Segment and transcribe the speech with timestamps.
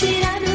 [0.00, 0.49] 知らぬ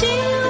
[0.00, 0.49] 私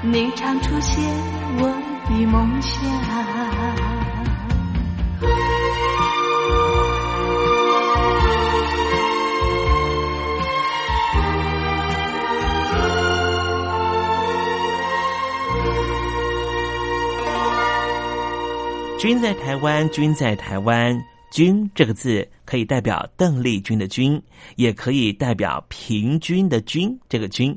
[0.00, 1.04] 你常出现
[1.58, 1.66] 我
[2.08, 2.80] 的梦乡。
[19.00, 20.96] 君在台湾，君在台湾。
[21.30, 24.22] 君这个字可以代表邓丽君的君，
[24.56, 26.98] 也可以代表平均的均。
[27.08, 27.56] 这个均，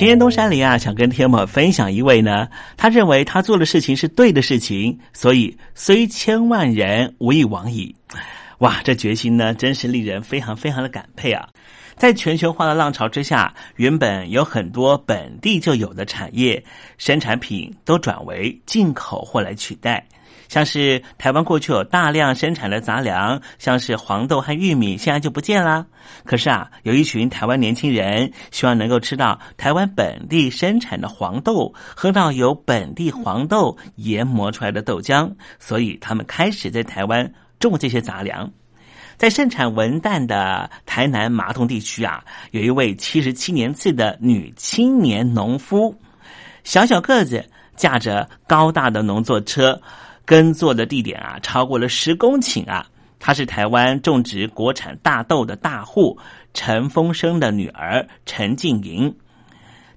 [0.00, 7.94] 今天东山林啊，想跟天友分享一位呢，他认为他做的事情是对的事情，所以虽千万人无以往矣。
[8.60, 11.46] 哇，这决心呢，真是令人非常非常的感佩啊！
[11.98, 16.64] 在全球化的浪潮之下，原本有很多本地就有的产业
[16.96, 20.02] 生产品都转为进口货来取代。
[20.50, 25.86] 像是台湾过去有大量生产的杂粮，像是黄豆和玉米，现在就不见了。
[26.24, 38.50] 可是啊，有一群台湾年轻人希望能够吃到台湾本地生产的黄豆，喝到由本地黄豆研磨出来的豆浆，所以他们开始在台湾种这些杂粮。
[39.16, 45.94] 在盛产文旦的台南麻洞地区啊，有一位七十七年次的女青年农夫，
[46.64, 49.80] 小小个子，驾着高大的农作车。
[50.30, 52.86] 耕作的地点啊，超过了十公顷啊！
[53.18, 56.16] 她是台湾种植国产大豆的大户
[56.54, 59.12] 陈丰生的女儿陈静莹。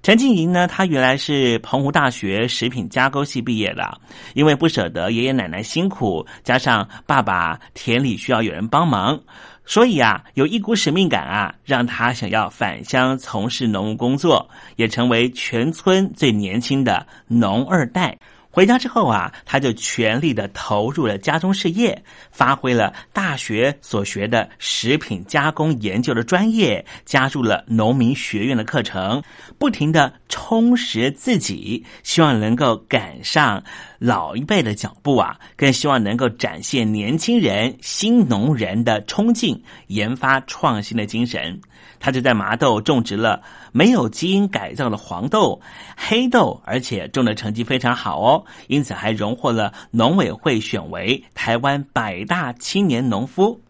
[0.02, 3.96] 陈静莹呢，她原来是澎湖大学食品加工系毕业的，
[4.34, 9.16] 因为不舍得爷爷奶奶辛苦，加上爸爸田里需要有人帮忙，
[9.64, 18.18] 所以啊，有一股使命感啊，让她想要返乡从事农务工作，也成为全村最年轻的农二代。
[18.54, 29.20] 回家之后啊，他就全力的投入了家中事业，发挥了大学所学的食品加工研究的专业，加入了农民学院的课程，
[29.58, 33.60] 不停的充实自己，希望能够赶上
[33.98, 41.60] 老一辈的脚步啊，更希望能够展现年轻人新农人的冲劲，研发创新的精神。
[42.00, 45.60] 他就在麻豆种植了没有基因改造的黄豆、
[45.96, 53.60] 黑豆，而且种的成绩非常好哦，因此还荣获了农委会选为台湾百大青年农夫。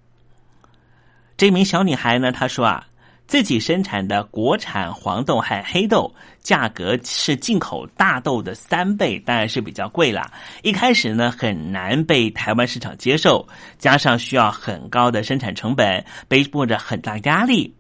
[1.37, 2.87] 这名小女孩呢，她说啊，
[3.27, 10.31] 自己生产的国产黄豆和黑豆价格是进口大豆的三倍，当然是比较贵了。
[10.63, 13.47] 一开始呢，很难被台湾市场接受，
[13.79, 17.75] 加上需要很高的生产成本，背负着很大压力。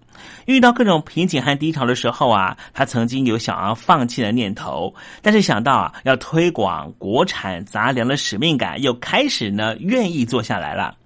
[0.46, 10.96] 遇到各种瓶颈和低潮的时候啊，他曾经有想要放弃的念头，但是想到啊要推广国产杂粮的使命感，又开始呢愿意做下来了。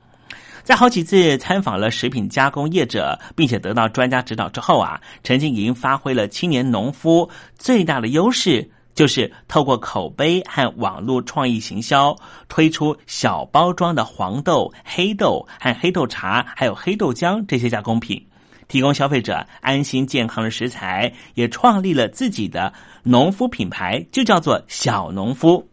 [0.65, 12.15] 在好几次参访了食品加工业者，并且得到专家指导之后啊，陈静莹发挥了青年农夫最大的优势，就是透过口碑和网络创意行销，
[12.49, 18.23] 推出小包装的黄豆、黑豆和黑豆茶，还有黑豆浆这些加工品。
[18.69, 22.73] 提供消费者安心健康的食材，也创立了自己的
[23.03, 25.67] 农夫品牌，就叫做小农夫。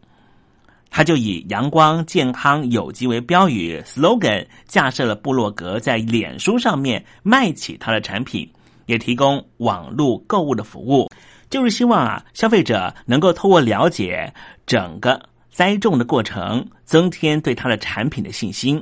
[0.90, 8.50] 他就以阳光、健康、有机为标语 slogan，架设了布洛格，在脸书上面卖起他的产品，
[8.86, 11.10] 也提供网络购物的服务，
[11.50, 14.34] 就是希望啊，消费者能够透过了解
[14.66, 15.22] 整个
[15.52, 18.82] 栽种的过程，增添对他的产品的信心。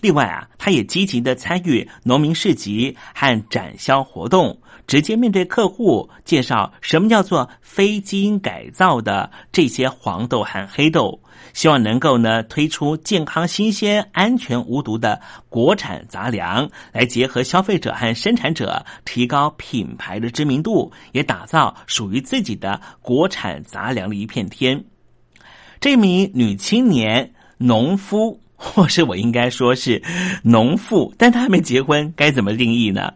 [0.00, 11.20] 另外啊，他也积极的参与农民市集和展销活动，直接面对客户介绍什么叫做非基因改造的这些黄豆和黑豆，
[11.52, 24.82] 希望能够呢推出健康、新鲜、安全、无毒的国产杂粮，来结合消费者和生产者，提高品牌的知名度，也打造属于自己的国产杂粮的一片天。
[25.78, 28.40] 这名女青年农夫。
[28.62, 30.00] 或是我应该说是
[30.42, 33.10] 农妇，但她还没结婚，该怎么定义呢？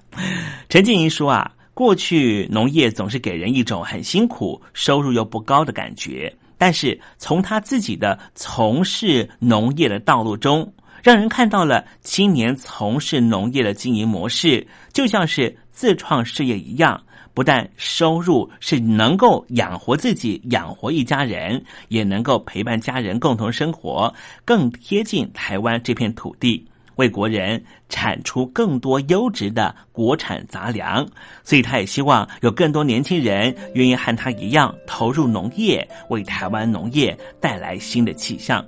[0.70, 10.72] 陈静怡说啊，过去农业总是给人一种很辛苦、收入又不高的感觉，但是从她自己的从事农业的道路中，
[11.02, 16.98] 让人看到了青年从事农业的经营模式，就像是自创事业一样。
[17.34, 24.14] 不但收入是能够养活自己、养活一家人，也能够陪伴家人共同生活，
[24.44, 26.64] 更贴近台湾这片土地，
[26.94, 31.04] 为国人产出更多优质的国产杂粮。
[31.42, 38.64] 所以，他也希望有更多年轻人愿意和他一样投入农业，为台湾农业带来新的气象。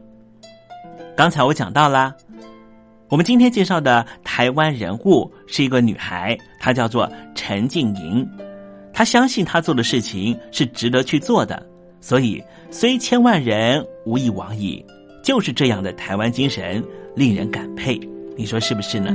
[1.17, 2.13] 刚才我讲到了，
[3.09, 8.29] 我们今天介绍的台湾人物是一个女孩，她叫做陈静莹。
[8.97, 11.63] 他相信他做的事情是值得去做的，
[12.01, 14.83] 所以虽千万人无一往矣，
[15.23, 16.83] 就是这样的台湾精神
[17.15, 18.01] 令人感佩。
[18.39, 19.15] 你说是不是呢？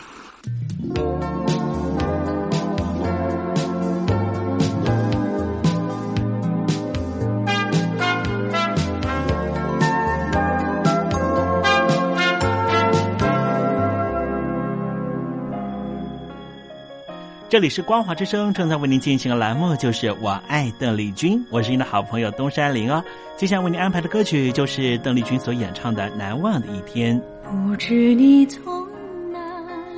[17.51, 23.03] 这里是光华之声，正在为您进行的栏目就是《我爱邓丽君》，我是您的好朋友东山林哦。
[23.35, 27.21] 接下来为您安排的歌曲就是邓丽君所演唱的《难忘的一天》。
[27.67, 28.87] 不知你从
[29.33, 29.37] 哪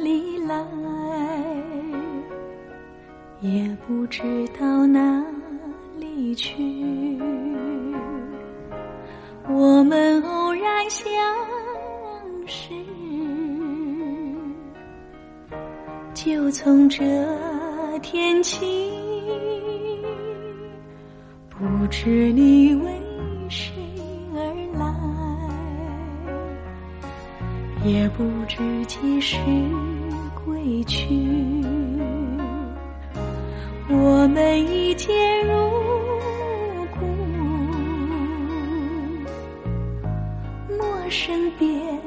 [0.02, 0.66] 里来，
[3.42, 4.24] 也不知
[4.60, 5.24] 道哪
[6.00, 6.58] 里去。
[9.48, 11.06] 我们偶然相
[16.26, 17.04] 就从这
[18.02, 18.66] 天起。
[21.50, 22.94] 不知你为
[23.50, 23.74] 谁
[24.34, 24.40] 而
[24.80, 24.86] 来。
[27.84, 29.38] 也不知几时
[30.46, 31.06] 归去，
[33.90, 35.54] 我们一见如
[36.98, 37.06] 故，
[40.78, 42.00] 陌生变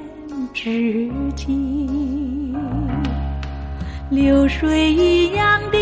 [0.54, 1.86] 知己，
[4.08, 5.78] 流水一样的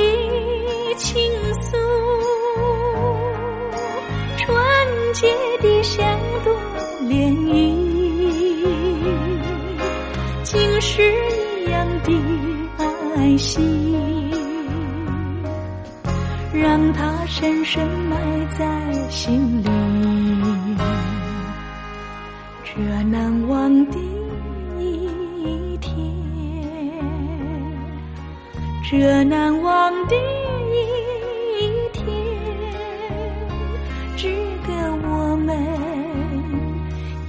[0.97, 1.15] 倾
[1.61, 1.77] 诉，
[4.39, 4.57] 纯
[5.13, 5.29] 洁
[5.61, 6.57] 的像朵
[7.03, 7.75] 涟漪。
[10.43, 11.03] 竟是
[11.67, 12.13] 一样的
[13.15, 13.61] 爱惜，
[16.55, 18.17] 让它深深埋
[18.59, 19.69] 在心里。
[22.65, 23.99] 这难忘的
[28.87, 30.15] 这难忘的
[31.59, 32.05] 一天，
[34.15, 34.29] 值
[34.67, 34.73] 得
[35.09, 35.57] 我们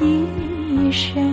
[0.02, 1.25] 一生。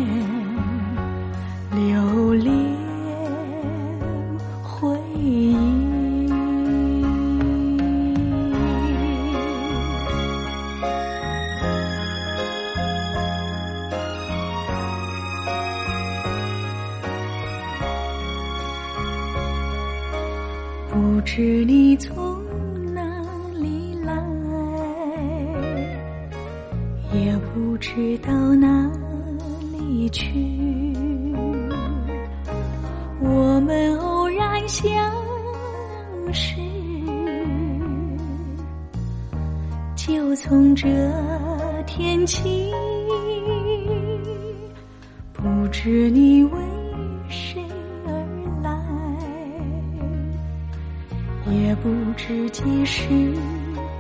[51.63, 53.07] 也不知几时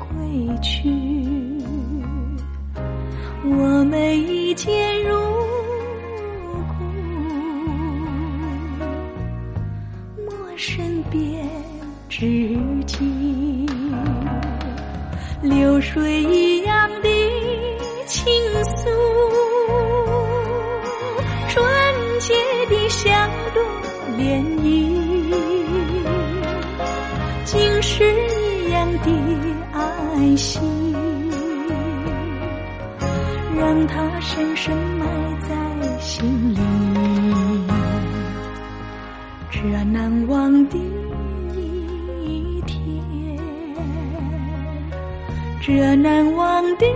[0.00, 0.90] 归去。
[3.44, 5.16] 我们一见如
[6.66, 6.74] 故，
[10.24, 11.46] 陌生变
[12.08, 13.64] 知己，
[15.40, 17.08] 流水一样的
[18.06, 18.24] 倾
[18.64, 18.90] 诉，
[30.22, 30.60] 爱惜，
[33.58, 35.04] 让它深深埋
[35.40, 36.58] 在心里。
[39.50, 40.78] 这难忘的
[41.56, 43.36] 一天，
[45.60, 46.86] 这难忘的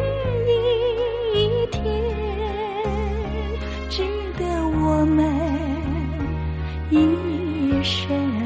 [1.35, 1.83] 一天，
[3.91, 4.05] 值
[4.39, 5.27] 得我们
[6.91, 6.95] 一
[7.83, 8.46] 生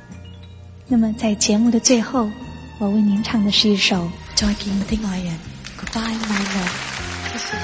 [0.91, 2.29] 那么在节目的最后，
[2.77, 3.95] 我为您唱的是一首
[4.35, 5.33] 《再见的爱人》
[5.79, 6.75] ，Goodbye my love。
[7.31, 7.55] 谢谢。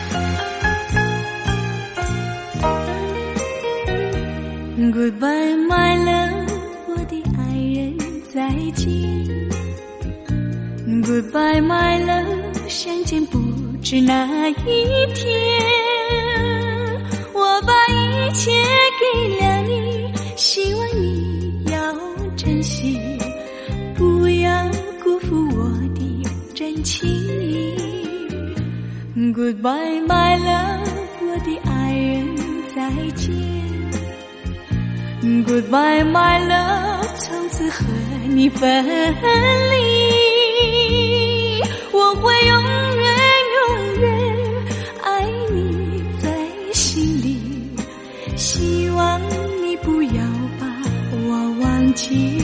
[4.93, 6.47] Goodbye, my love，
[6.87, 7.41] 我的爱
[7.75, 7.97] 人，
[8.33, 8.87] 再见。
[11.03, 13.37] Goodbye, my love，相见不
[13.83, 14.53] 知哪一
[15.13, 15.27] 天。
[17.33, 18.51] 我把一切
[19.01, 19.03] 给
[19.45, 21.93] 了你，希望你要
[22.37, 22.97] 珍惜，
[24.27, 24.69] 不要
[25.01, 26.01] 辜负我的
[26.53, 27.07] 真情。
[29.33, 30.89] Goodbye, my love，
[31.21, 32.35] 我的爱人，
[32.75, 33.33] 再见。
[35.45, 37.85] Goodbye, my love，从此和
[38.27, 39.77] 你分离。
[41.93, 42.63] 我会永
[42.97, 43.07] 远
[43.55, 43.65] 永
[44.01, 44.09] 远
[45.03, 46.27] 爱你在
[46.73, 47.39] 心里，
[48.35, 49.21] 希望
[49.63, 50.21] 你不要
[50.59, 50.67] 把
[51.13, 52.43] 我忘记。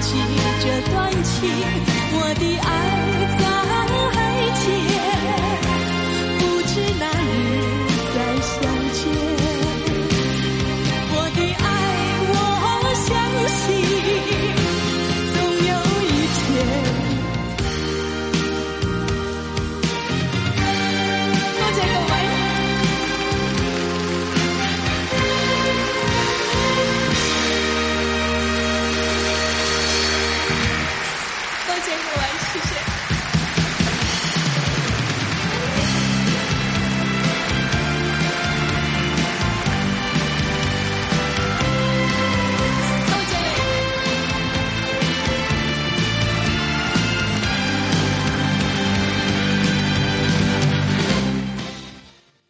[0.00, 0.16] 记
[0.60, 1.50] 这段情
[2.12, 3.09] 我的爱